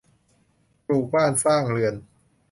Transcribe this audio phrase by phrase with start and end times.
[0.85, 1.93] ปลูกบ้านสร้างเรือน